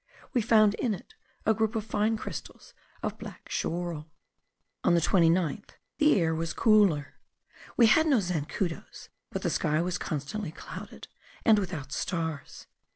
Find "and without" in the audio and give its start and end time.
11.45-11.91